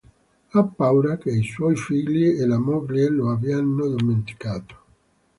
[0.51, 4.75] Ha paura che i suoi figli e la moglie lo abbiano dimenticato.